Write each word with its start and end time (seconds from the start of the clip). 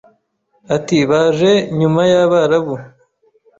ati 0.75 0.97
baje 1.09 1.51
nyuma 1.79 2.01
y’Abarabu 2.11 2.75